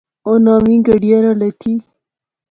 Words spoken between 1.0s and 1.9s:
راں لیتھِی